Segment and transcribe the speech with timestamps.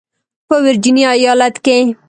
[0.47, 1.77] په ورجینیا ایالت کې